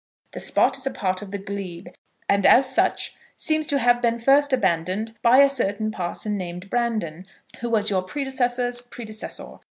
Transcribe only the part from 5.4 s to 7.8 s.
a certain parson named Brandon, who